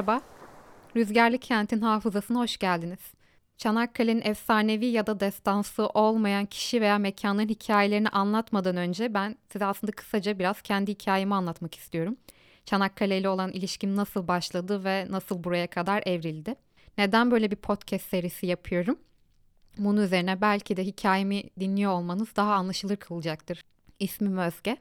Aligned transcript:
Merhaba, 0.00 0.22
Rüzgarlı 0.96 1.38
Kent'in 1.38 1.80
hafızasına 1.80 2.38
hoş 2.38 2.56
geldiniz. 2.56 2.98
Çanakkale'nin 3.56 4.22
efsanevi 4.24 4.86
ya 4.86 5.06
da 5.06 5.20
destansı 5.20 5.86
olmayan 5.86 6.46
kişi 6.46 6.80
veya 6.80 6.98
mekanların 6.98 7.48
hikayelerini 7.48 8.08
anlatmadan 8.08 8.76
önce 8.76 9.14
ben 9.14 9.36
size 9.52 9.64
aslında 9.64 9.92
kısaca 9.92 10.38
biraz 10.38 10.62
kendi 10.62 10.90
hikayemi 10.90 11.34
anlatmak 11.34 11.74
istiyorum. 11.74 12.16
Çanakkale 12.64 13.18
ile 13.18 13.28
olan 13.28 13.52
ilişkim 13.52 13.96
nasıl 13.96 14.28
başladı 14.28 14.84
ve 14.84 15.06
nasıl 15.10 15.44
buraya 15.44 15.66
kadar 15.66 16.02
evrildi? 16.06 16.54
Neden 16.98 17.30
böyle 17.30 17.50
bir 17.50 17.56
podcast 17.56 18.04
serisi 18.08 18.46
yapıyorum? 18.46 18.98
Bunun 19.78 20.02
üzerine 20.02 20.40
belki 20.40 20.76
de 20.76 20.84
hikayemi 20.84 21.42
dinliyor 21.60 21.92
olmanız 21.92 22.36
daha 22.36 22.54
anlaşılır 22.54 22.96
kılacaktır. 22.96 23.62
İsmim 23.98 24.38
Özge. 24.38 24.76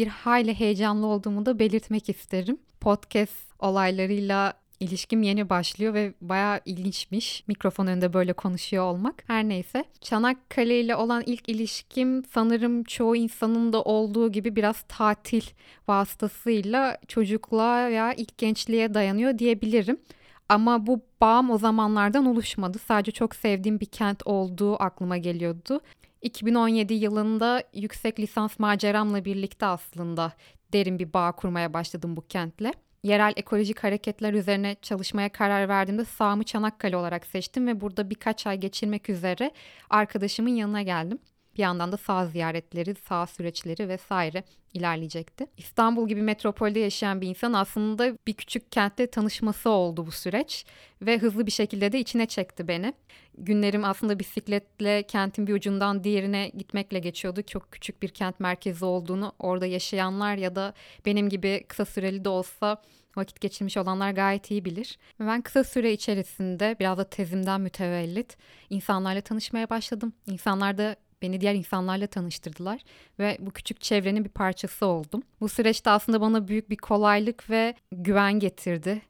Bir 0.00 0.06
hayli 0.06 0.60
heyecanlı 0.60 1.06
olduğumu 1.06 1.46
da 1.46 1.58
belirtmek 1.58 2.08
isterim. 2.08 2.58
Podcast 2.80 3.34
olaylarıyla 3.58 4.52
ilişkim 4.80 5.22
yeni 5.22 5.50
başlıyor 5.50 5.94
ve 5.94 6.14
bayağı 6.20 6.60
ilginçmiş 6.64 7.44
mikrofon 7.48 7.86
önünde 7.86 8.12
böyle 8.12 8.32
konuşuyor 8.32 8.84
olmak. 8.84 9.24
Her 9.26 9.48
neyse. 9.48 9.84
Çanakkale 10.00 10.80
ile 10.80 10.96
olan 10.96 11.22
ilk 11.26 11.48
ilişkim 11.48 12.24
sanırım 12.24 12.84
çoğu 12.84 13.16
insanın 13.16 13.72
da 13.72 13.82
olduğu 13.82 14.32
gibi 14.32 14.56
biraz 14.56 14.82
tatil 14.88 15.42
vasıtasıyla 15.88 16.98
çocukluğa 17.08 17.86
veya 17.86 18.12
ilk 18.12 18.38
gençliğe 18.38 18.94
dayanıyor 18.94 19.38
diyebilirim. 19.38 20.00
Ama 20.48 20.86
bu 20.86 21.00
bağım 21.20 21.50
o 21.50 21.58
zamanlardan 21.58 22.26
oluşmadı. 22.26 22.78
Sadece 22.78 23.12
çok 23.12 23.36
sevdiğim 23.36 23.80
bir 23.80 23.86
kent 23.86 24.26
olduğu 24.26 24.82
aklıma 24.82 25.16
geliyordu. 25.16 25.80
2017 26.22 26.94
yılında 26.94 27.62
yüksek 27.74 28.20
lisans 28.20 28.58
maceramla 28.58 29.24
birlikte 29.24 29.66
aslında 29.66 30.32
derin 30.72 30.98
bir 30.98 31.12
bağ 31.12 31.32
kurmaya 31.32 31.72
başladım 31.74 32.16
bu 32.16 32.26
kentle. 32.26 32.72
Yerel 33.02 33.32
ekolojik 33.36 33.84
hareketler 33.84 34.34
üzerine 34.34 34.76
çalışmaya 34.82 35.28
karar 35.28 35.68
verdiğimde 35.68 36.04
sahamı 36.04 36.44
Çanakkale 36.44 36.96
olarak 36.96 37.26
seçtim 37.26 37.66
ve 37.66 37.80
burada 37.80 38.10
birkaç 38.10 38.46
ay 38.46 38.60
geçirmek 38.60 39.10
üzere 39.10 39.50
arkadaşımın 39.90 40.50
yanına 40.50 40.82
geldim. 40.82 41.18
Bir 41.56 41.62
yandan 41.62 41.92
da 41.92 41.96
sağ 41.96 42.26
ziyaretleri, 42.26 42.94
sağ 42.94 43.26
süreçleri 43.26 43.88
vesaire 43.88 44.44
ilerleyecekti. 44.74 45.46
İstanbul 45.56 46.08
gibi 46.08 46.22
metropolde 46.22 46.78
yaşayan 46.80 47.20
bir 47.20 47.28
insan 47.28 47.52
aslında 47.52 48.16
bir 48.26 48.32
küçük 48.32 48.72
kentte 48.72 49.06
tanışması 49.06 49.70
oldu 49.70 50.06
bu 50.06 50.10
süreç 50.10 50.66
ve 51.02 51.18
hızlı 51.18 51.46
bir 51.46 51.50
şekilde 51.50 51.92
de 51.92 52.00
içine 52.00 52.26
çekti 52.26 52.68
beni. 52.68 52.94
Günlerim 53.40 53.84
aslında 53.84 54.18
bisikletle 54.18 55.02
kentin 55.02 55.46
bir 55.46 55.54
ucundan 55.54 56.04
diğerine 56.04 56.48
gitmekle 56.48 56.98
geçiyordu. 56.98 57.42
Çok 57.42 57.72
küçük 57.72 58.02
bir 58.02 58.08
kent 58.08 58.40
merkezi 58.40 58.84
olduğunu 58.84 59.32
orada 59.38 59.66
yaşayanlar 59.66 60.36
ya 60.36 60.56
da 60.56 60.74
benim 61.06 61.28
gibi 61.28 61.64
kısa 61.68 61.84
süreli 61.84 62.24
de 62.24 62.28
olsa 62.28 62.82
vakit 63.16 63.40
geçirmiş 63.40 63.76
olanlar 63.76 64.10
gayet 64.10 64.50
iyi 64.50 64.64
bilir. 64.64 64.98
Ben 65.20 65.42
kısa 65.42 65.64
süre 65.64 65.92
içerisinde 65.92 66.76
biraz 66.80 66.98
da 66.98 67.04
tezimden 67.04 67.60
mütevellit 67.60 68.36
insanlarla 68.70 69.20
tanışmaya 69.20 69.70
başladım. 69.70 70.12
İnsanlar 70.26 70.78
da 70.78 70.96
Beni 71.22 71.40
diğer 71.40 71.54
insanlarla 71.54 72.06
tanıştırdılar 72.06 72.80
ve 73.18 73.36
bu 73.40 73.50
küçük 73.50 73.80
çevrenin 73.80 74.24
bir 74.24 74.30
parçası 74.30 74.86
oldum. 74.86 75.22
Bu 75.40 75.48
süreçte 75.48 75.90
aslında 75.90 76.20
bana 76.20 76.48
büyük 76.48 76.70
bir 76.70 76.76
kolaylık 76.76 77.50
ve 77.50 77.74
güven 77.92 78.38
getirdi. 78.38 79.02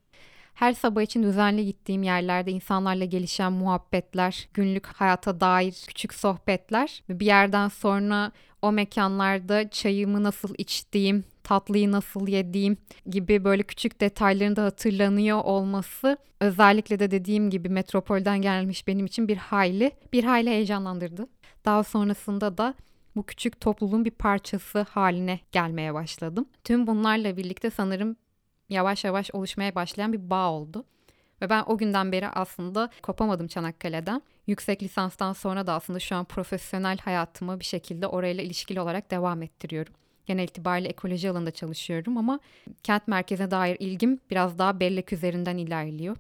Her 0.61 0.72
sabah 0.72 1.03
için 1.03 1.22
düzenli 1.22 1.64
gittiğim 1.64 2.03
yerlerde 2.03 2.50
insanlarla 2.50 3.05
gelişen 3.05 3.53
muhabbetler, 3.53 4.48
günlük 4.55 4.86
hayata 4.86 5.41
dair 5.41 5.84
küçük 5.89 6.14
sohbetler 6.14 7.02
ve 7.08 7.20
bir 7.20 7.27
yerden 7.27 7.69
sonra 7.69 8.33
o 8.62 8.72
mekanlarda 8.72 9.70
çayımı 9.70 10.22
nasıl 10.22 10.55
içtiğim, 10.58 11.24
tatlıyı 11.42 11.92
nasıl 11.92 12.29
yediğim 12.29 12.77
gibi 13.07 13.45
böyle 13.45 13.62
küçük 13.62 14.01
detayların 14.01 14.57
da 14.57 14.64
hatırlanıyor 14.64 15.45
olması 15.45 16.18
özellikle 16.40 16.98
de 16.98 17.11
dediğim 17.11 17.51
gibi 17.51 17.68
metropolden 17.68 18.42
gelmiş 18.42 18.86
benim 18.86 19.06
için 19.06 19.29
bir 19.29 19.36
hayli 19.36 19.92
bir 20.12 20.24
hayli 20.24 20.51
heyecanlandırdı. 20.51 21.27
Daha 21.64 21.85
sonrasında 21.85 22.58
da 22.58 22.74
bu 23.17 23.23
küçük 23.23 23.61
topluluğun 23.61 24.05
bir 24.05 24.11
parçası 24.11 24.86
haline 24.90 25.40
gelmeye 25.52 25.95
başladım. 25.95 26.48
Tüm 26.64 26.86
bunlarla 26.86 27.36
birlikte 27.36 27.70
sanırım 27.70 28.17
yavaş 28.70 29.05
yavaş 29.05 29.31
oluşmaya 29.35 29.75
başlayan 29.75 30.13
bir 30.13 30.31
bağ 30.31 30.51
oldu. 30.51 30.85
Ve 31.42 31.51
ben 31.51 31.64
o 31.67 31.79
günden 31.79 32.13
beri 32.13 32.29
aslında 32.29 32.91
kopamadım 33.03 33.47
Çanakkale'den. 33.47 34.23
Yüksek 34.47 34.83
lisanstan 34.83 35.33
sonra 35.33 35.67
da 35.67 35.73
aslında 35.75 35.98
şu 35.98 36.17
an 36.17 36.25
profesyonel 36.25 36.98
hayatımı 36.98 37.61
bir 37.61 37.64
şekilde 37.64 38.07
orayla 38.07 38.42
ilişkili 38.42 38.80
olarak 38.80 39.11
devam 39.11 39.42
ettiriyorum. 39.42 39.95
Genel 40.27 40.45
itibariyle 40.45 40.89
ekoloji 40.89 41.30
alanında 41.30 41.51
çalışıyorum 41.51 42.19
ama 42.19 42.41
kent 42.83 43.09
merkezine 43.09 43.51
dair 43.51 43.77
ilgim 43.80 44.19
biraz 44.30 44.59
daha 44.59 44.80
bellek 44.80 45.13
üzerinden 45.13 45.57
ilerliyor. 45.59 46.17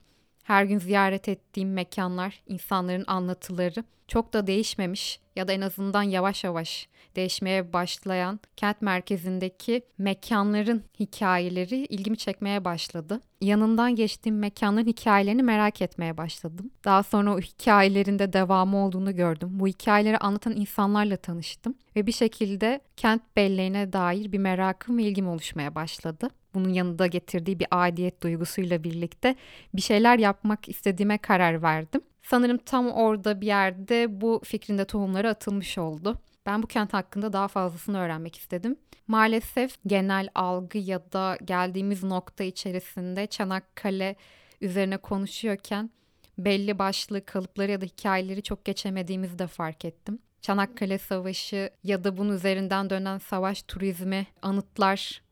Her 0.50 0.64
gün 0.64 0.78
ziyaret 0.78 1.28
ettiğim 1.28 1.72
mekanlar, 1.72 2.42
insanların 2.46 3.04
anlatıları 3.06 3.84
çok 4.08 4.32
da 4.32 4.46
değişmemiş 4.46 5.20
ya 5.36 5.48
da 5.48 5.52
en 5.52 5.60
azından 5.60 6.02
yavaş 6.02 6.44
yavaş 6.44 6.88
değişmeye 7.16 7.72
başlayan 7.72 8.40
kent 8.56 8.82
merkezindeki 8.82 9.82
mekanların 9.98 10.84
hikayeleri 11.00 11.76
ilgimi 11.76 12.16
çekmeye 12.16 12.64
başladı. 12.64 13.20
Yanından 13.40 13.94
geçtiğim 13.94 14.38
mekanların 14.38 14.86
hikayelerini 14.86 15.42
merak 15.42 15.82
etmeye 15.82 16.16
başladım. 16.16 16.70
Daha 16.84 17.02
sonra 17.02 17.34
o 17.34 17.40
hikayelerin 17.40 18.18
de 18.18 18.32
devamı 18.32 18.76
olduğunu 18.76 19.16
gördüm. 19.16 19.48
Bu 19.52 19.66
hikayeleri 19.66 20.18
anlatan 20.18 20.56
insanlarla 20.56 21.16
tanıştım 21.16 21.74
ve 21.96 22.06
bir 22.06 22.12
şekilde 22.12 22.80
kent 22.96 23.22
belleğine 23.36 23.92
dair 23.92 24.32
bir 24.32 24.38
merakım 24.38 24.98
ve 24.98 25.02
ilgim 25.02 25.28
oluşmaya 25.28 25.74
başladı 25.74 26.30
bunun 26.54 26.68
yanında 26.68 27.06
getirdiği 27.06 27.60
bir 27.60 27.66
aidiyet 27.70 28.22
duygusuyla 28.22 28.84
birlikte 28.84 29.34
bir 29.74 29.82
şeyler 29.82 30.18
yapmak 30.18 30.68
istediğime 30.68 31.18
karar 31.18 31.62
verdim. 31.62 32.00
Sanırım 32.22 32.58
tam 32.58 32.90
orada 32.90 33.40
bir 33.40 33.46
yerde 33.46 34.20
bu 34.20 34.40
fikrinde 34.44 34.84
tohumları 34.84 35.28
atılmış 35.28 35.78
oldu. 35.78 36.18
Ben 36.46 36.62
bu 36.62 36.66
kent 36.66 36.92
hakkında 36.92 37.32
daha 37.32 37.48
fazlasını 37.48 37.98
öğrenmek 37.98 38.36
istedim. 38.38 38.76
Maalesef 39.06 39.76
genel 39.86 40.28
algı 40.34 40.78
ya 40.78 41.12
da 41.12 41.38
geldiğimiz 41.44 42.02
nokta 42.02 42.44
içerisinde 42.44 43.26
Çanakkale 43.26 44.16
üzerine 44.60 44.96
konuşuyorken 44.96 45.90
belli 46.38 46.78
başlı 46.78 47.24
kalıpları 47.24 47.70
ya 47.70 47.80
da 47.80 47.84
hikayeleri 47.84 48.42
çok 48.42 48.64
geçemediğimizi 48.64 49.38
de 49.38 49.46
fark 49.46 49.84
ettim. 49.84 50.18
Çanakkale 50.42 50.98
Savaşı 50.98 51.70
ya 51.84 52.04
da 52.04 52.16
bunun 52.16 52.34
üzerinden 52.34 52.90
dönen 52.90 53.18
savaş 53.18 53.62
turizmi, 53.62 54.26
anıtlar, 54.42 55.22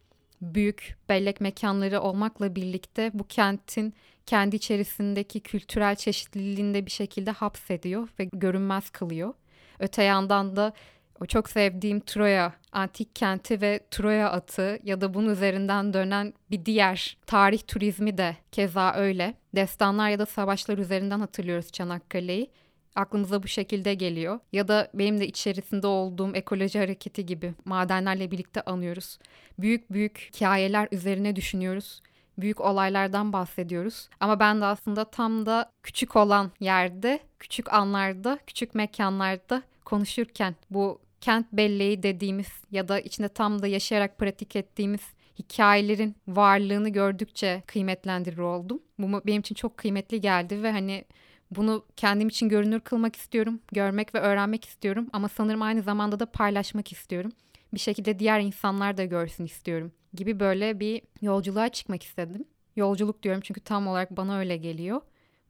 büyük 0.42 0.96
bellek 1.08 1.40
mekanları 1.40 2.00
olmakla 2.00 2.54
birlikte 2.54 3.10
bu 3.14 3.24
kentin 3.24 3.94
kendi 4.26 4.56
içerisindeki 4.56 5.40
kültürel 5.40 5.96
çeşitliliğini 5.96 6.74
de 6.74 6.86
bir 6.86 6.90
şekilde 6.90 7.30
hapsediyor 7.30 8.08
ve 8.18 8.28
görünmez 8.32 8.90
kılıyor. 8.90 9.34
Öte 9.78 10.02
yandan 10.02 10.56
da 10.56 10.72
o 11.20 11.26
çok 11.26 11.48
sevdiğim 11.48 12.00
Troya 12.00 12.52
antik 12.72 13.16
kenti 13.16 13.60
ve 13.60 13.80
Troya 13.90 14.30
atı 14.30 14.78
ya 14.82 15.00
da 15.00 15.14
bunun 15.14 15.30
üzerinden 15.30 15.92
dönen 15.92 16.34
bir 16.50 16.64
diğer 16.64 17.16
tarih 17.26 17.60
turizmi 17.66 18.18
de 18.18 18.36
keza 18.52 18.94
öyle. 18.94 19.34
Destanlar 19.54 20.10
ya 20.10 20.18
da 20.18 20.26
savaşlar 20.26 20.78
üzerinden 20.78 21.20
hatırlıyoruz 21.20 21.72
Çanakkale'yi. 21.72 22.50
Aklımıza 22.94 23.42
bu 23.42 23.48
şekilde 23.48 23.94
geliyor. 23.94 24.40
Ya 24.52 24.68
da 24.68 24.90
benim 24.94 25.20
de 25.20 25.26
içerisinde 25.26 25.86
olduğum 25.86 26.34
ekoloji 26.34 26.78
hareketi 26.78 27.26
gibi 27.26 27.54
madenlerle 27.64 28.30
birlikte 28.30 28.60
anıyoruz. 28.60 29.18
Büyük 29.58 29.92
büyük 29.92 30.30
hikayeler 30.34 30.88
üzerine 30.92 31.36
düşünüyoruz 31.36 32.02
büyük 32.38 32.60
olaylardan 32.60 33.32
bahsediyoruz. 33.32 34.08
Ama 34.20 34.40
ben 34.40 34.60
de 34.60 34.64
aslında 34.64 35.04
tam 35.04 35.46
da 35.46 35.72
küçük 35.82 36.16
olan 36.16 36.50
yerde, 36.60 37.20
küçük 37.38 37.72
anlarda, 37.72 38.38
küçük 38.46 38.74
mekanlarda 38.74 39.62
konuşurken 39.84 40.54
bu 40.70 41.00
kent 41.20 41.52
belleği 41.52 42.02
dediğimiz 42.02 42.48
ya 42.70 42.88
da 42.88 43.00
içinde 43.00 43.28
tam 43.28 43.62
da 43.62 43.66
yaşayarak 43.66 44.18
pratik 44.18 44.56
ettiğimiz 44.56 45.00
hikayelerin 45.38 46.16
varlığını 46.28 46.88
gördükçe 46.88 47.62
kıymetlendirir 47.66 48.38
oldum. 48.38 48.82
Bu 48.98 49.22
benim 49.26 49.40
için 49.40 49.54
çok 49.54 49.76
kıymetli 49.76 50.20
geldi 50.20 50.62
ve 50.62 50.72
hani 50.72 51.04
bunu 51.50 51.84
kendim 51.96 52.28
için 52.28 52.48
görünür 52.48 52.80
kılmak 52.80 53.16
istiyorum, 53.16 53.60
görmek 53.72 54.14
ve 54.14 54.20
öğrenmek 54.20 54.64
istiyorum 54.64 55.06
ama 55.12 55.28
sanırım 55.28 55.62
aynı 55.62 55.82
zamanda 55.82 56.20
da 56.20 56.26
paylaşmak 56.26 56.92
istiyorum. 56.92 57.32
Bir 57.74 57.78
şekilde 57.78 58.18
diğer 58.18 58.40
insanlar 58.40 58.96
da 58.96 59.04
görsün 59.04 59.44
istiyorum 59.44 59.92
gibi 60.14 60.40
böyle 60.40 60.80
bir 60.80 61.02
yolculuğa 61.20 61.68
çıkmak 61.68 62.02
istedim. 62.02 62.44
Yolculuk 62.76 63.22
diyorum 63.22 63.40
çünkü 63.44 63.60
tam 63.60 63.86
olarak 63.86 64.16
bana 64.16 64.38
öyle 64.38 64.56
geliyor. 64.56 65.00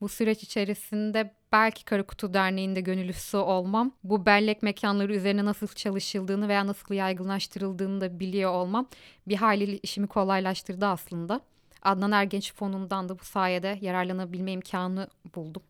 Bu 0.00 0.08
süreç 0.08 0.42
içerisinde 0.42 1.34
belki 1.52 1.84
Kara 1.84 2.02
Kutu 2.02 2.34
Derneği'nde 2.34 2.80
gönüllüsü 2.80 3.36
olmam, 3.36 3.92
bu 4.04 4.26
bellek 4.26 4.62
mekanları 4.62 5.14
üzerine 5.14 5.44
nasıl 5.44 5.66
çalışıldığını 5.66 6.48
veya 6.48 6.66
nasıl 6.66 6.94
yaygınlaştırıldığını 6.94 8.00
da 8.00 8.20
biliyor 8.20 8.52
olmam 8.52 8.88
bir 9.28 9.36
hayli 9.36 9.76
işimi 9.76 10.06
kolaylaştırdı 10.06 10.86
aslında. 10.86 11.40
Adnan 11.82 12.12
Ergenç 12.12 12.54
Fonu'ndan 12.54 13.08
da 13.08 13.18
bu 13.18 13.24
sayede 13.24 13.78
yararlanabilme 13.80 14.52
imkanı 14.52 15.08
buldum. 15.34 15.62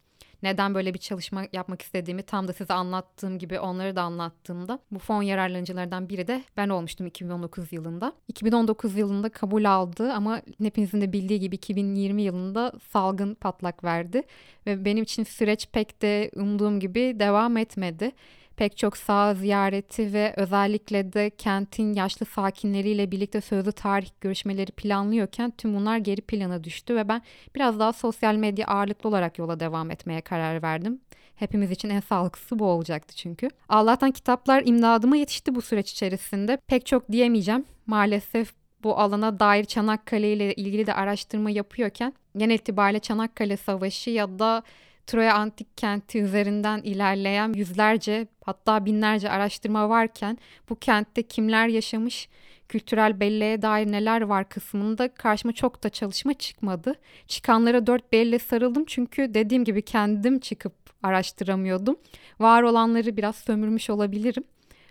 Neden 0.43 0.75
böyle 0.75 0.95
bir 0.95 0.99
çalışma 0.99 1.45
yapmak 1.53 1.83
istediğimi 1.83 2.23
tam 2.23 2.49
da 2.49 2.53
size 2.53 2.75
anlattığım 2.75 3.39
gibi 3.39 3.61
onları 3.61 3.97
da 3.97 4.03
anlattığımda 4.03 4.79
bu 4.91 4.99
fon 4.99 5.23
yararlanıcılarından 5.23 6.09
biri 6.09 6.27
de 6.27 6.45
ben 6.57 6.69
olmuştum 6.69 7.07
2019 7.07 7.73
yılında. 7.73 8.13
2019 8.29 8.97
yılında 8.97 9.29
kabul 9.29 9.65
aldı 9.65 10.13
ama 10.13 10.43
hepinizin 10.63 11.01
de 11.01 11.13
bildiği 11.13 11.41
gibi 11.41 11.55
2020 11.55 12.23
yılında 12.23 12.73
salgın 12.93 13.35
patlak 13.35 13.85
verdi 13.85 14.23
ve 14.67 14.85
benim 14.85 15.03
için 15.03 15.25
süreç 15.25 15.69
pek 15.73 16.03
de 16.03 16.31
umduğum 16.37 16.81
gibi 16.81 17.17
devam 17.19 17.57
etmedi 17.57 18.13
pek 18.59 18.77
çok 18.77 18.97
sağ 18.97 19.35
ziyareti 19.35 20.13
ve 20.13 20.35
özellikle 20.37 21.13
de 21.13 21.31
kentin 21.31 21.93
yaşlı 21.95 22.27
sakinleriyle 22.27 23.11
birlikte 23.11 23.41
sözlü 23.41 23.73
tarih 23.73 24.09
görüşmeleri 24.21 24.73
planlıyorken 24.73 25.51
tüm 25.51 25.75
bunlar 25.75 25.99
geri 25.99 26.21
plana 26.21 26.65
düştü 26.65 26.97
ve 26.97 27.09
ben 27.09 27.23
biraz 27.55 27.79
daha 27.79 27.93
sosyal 27.93 28.35
medya 28.35 28.67
ağırlıklı 28.67 29.09
olarak 29.09 29.39
yola 29.39 29.61
devam 29.61 29.91
etmeye 29.91 30.21
karar 30.21 30.63
verdim. 30.63 31.01
Hepimiz 31.37 31.71
için 31.71 31.91
en 31.91 32.01
sağlıklısı 32.01 32.59
bu 32.59 32.65
olacaktı 32.65 33.17
çünkü. 33.17 33.49
Allah'tan 33.69 34.11
kitaplar 34.11 34.63
imdadıma 34.67 35.17
yetişti 35.17 35.55
bu 35.55 35.63
süreç 35.63 35.93
içerisinde. 35.93 36.59
Pek 36.67 36.87
çok 36.87 37.13
diyemeyeceğim. 37.13 37.65
Maalesef 37.87 38.53
bu 38.83 38.99
alana 38.99 39.41
dair 39.41 39.65
Çanakkale 39.65 40.33
ile 40.33 40.55
ilgili 40.55 40.87
de 40.87 40.95
araştırma 40.95 41.51
yapıyorken 41.51 42.13
genel 42.37 42.55
itibariyle 42.55 42.99
Çanakkale 42.99 43.57
Savaşı 43.57 44.11
ya 44.11 44.39
da 44.39 44.63
Troya 45.09 45.35
antik 45.35 45.77
kenti 45.79 46.19
üzerinden 46.19 46.81
ilerleyen 46.83 47.53
yüzlerce 47.53 48.27
hatta 48.45 48.85
binlerce 48.85 49.31
araştırma 49.31 49.89
varken 49.89 50.39
bu 50.69 50.77
kentte 50.77 51.23
kimler 51.23 51.69
yaşamış, 51.69 52.29
kültürel 52.69 53.21
belleğe 53.21 53.63
dair 53.63 53.93
neler 53.93 54.21
var 54.21 54.49
kısmında 54.49 55.15
karşıma 55.15 55.53
çok 55.53 55.85
da 55.85 55.89
çalışma 55.89 56.35
çıkmadı. 56.35 56.95
Çıkanlara 57.27 57.87
dört 57.87 58.13
belle 58.13 58.39
sarıldım 58.39 58.85
çünkü 58.85 59.35
dediğim 59.35 59.65
gibi 59.65 59.83
kendim 59.83 60.39
çıkıp 60.39 60.73
araştıramıyordum. 61.03 61.97
Var 62.39 62.63
olanları 62.63 63.17
biraz 63.17 63.37
sömürmüş 63.37 63.91
olabilirim. 63.91 64.45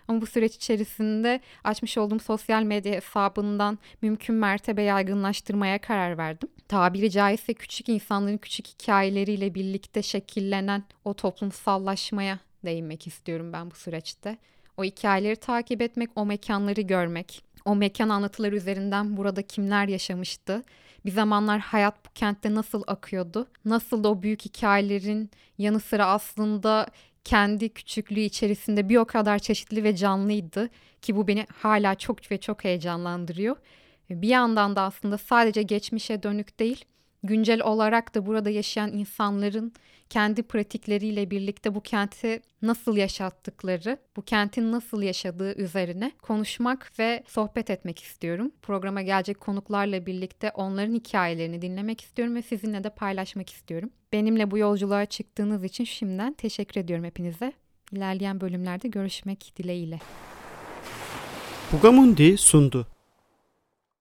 Ama 0.07 0.21
bu 0.21 0.25
süreç 0.25 0.55
içerisinde 0.55 1.39
açmış 1.63 1.97
olduğum 1.97 2.19
sosyal 2.19 2.63
medya 2.63 2.93
hesabından 2.93 3.79
mümkün 4.01 4.35
mertebe 4.35 4.81
yaygınlaştırmaya 4.81 5.81
karar 5.81 6.17
verdim. 6.17 6.49
Tabiri 6.67 7.11
caizse 7.11 7.53
küçük 7.53 7.89
insanların 7.89 8.37
küçük 8.37 8.67
hikayeleriyle 8.67 9.55
birlikte 9.55 10.01
şekillenen 10.03 10.83
o 11.05 11.13
toplumsallaşmaya 11.13 12.39
değinmek 12.65 13.07
istiyorum 13.07 13.53
ben 13.53 13.71
bu 13.71 13.75
süreçte. 13.75 14.37
O 14.77 14.83
hikayeleri 14.83 15.35
takip 15.35 15.81
etmek, 15.81 16.09
o 16.15 16.25
mekanları 16.25 16.81
görmek, 16.81 17.43
o 17.65 17.75
mekan 17.75 18.09
anlatıları 18.09 18.55
üzerinden 18.55 19.17
burada 19.17 19.41
kimler 19.41 19.87
yaşamıştı, 19.87 20.63
bir 21.05 21.11
zamanlar 21.11 21.59
hayat 21.59 22.05
bu 22.05 22.09
kentte 22.15 22.55
nasıl 22.55 22.83
akıyordu, 22.87 23.47
nasıl 23.65 24.03
da 24.03 24.09
o 24.09 24.21
büyük 24.21 24.45
hikayelerin 24.45 25.29
yanı 25.57 25.79
sıra 25.79 26.05
aslında 26.05 26.87
kendi 27.23 27.69
küçüklüğü 27.69 28.19
içerisinde 28.19 28.89
bir 28.89 28.97
o 28.97 29.05
kadar 29.05 29.39
çeşitli 29.39 29.83
ve 29.83 29.95
canlıydı 29.95 30.69
ki 31.01 31.15
bu 31.15 31.27
beni 31.27 31.45
hala 31.61 31.95
çok 31.95 32.31
ve 32.31 32.37
çok 32.37 32.63
heyecanlandırıyor. 32.63 33.55
Bir 34.09 34.27
yandan 34.27 34.75
da 34.75 34.81
aslında 34.81 35.17
sadece 35.17 35.61
geçmişe 35.61 36.23
dönük 36.23 36.59
değil, 36.59 36.85
güncel 37.23 37.61
olarak 37.61 38.15
da 38.15 38.25
burada 38.25 38.49
yaşayan 38.49 38.93
insanların 38.93 39.73
kendi 40.09 40.43
pratikleriyle 40.43 41.31
birlikte 41.31 41.75
bu 41.75 41.81
kenti 41.81 42.41
nasıl 42.61 42.97
yaşattıkları, 42.97 43.97
bu 44.15 44.21
kentin 44.21 44.71
nasıl 44.71 45.01
yaşadığı 45.01 45.61
üzerine 45.61 46.11
konuşmak 46.21 46.91
ve 46.99 47.23
sohbet 47.27 47.69
etmek 47.69 48.03
istiyorum. 48.03 48.51
Programa 48.61 49.01
gelecek 49.01 49.39
konuklarla 49.39 50.05
birlikte 50.05 50.51
onların 50.51 50.93
hikayelerini 50.93 51.61
dinlemek 51.61 52.01
istiyorum 52.01 52.35
ve 52.35 52.41
sizinle 52.41 52.83
de 52.83 52.89
paylaşmak 52.89 53.49
istiyorum. 53.49 53.89
Benimle 54.13 54.51
bu 54.51 54.57
yolculuğa 54.57 55.05
çıktığınız 55.05 55.63
için 55.63 55.83
şimdiden 55.83 56.33
teşekkür 56.33 56.81
ediyorum 56.81 57.05
hepinize. 57.05 57.53
İlerleyen 57.91 58.41
bölümlerde 58.41 58.87
görüşmek 58.87 59.53
dileğiyle. 59.57 59.99
Bugamundi 61.71 62.37
sundu. 62.37 62.87